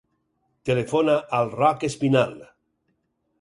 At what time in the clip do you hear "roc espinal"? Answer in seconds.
1.59-2.33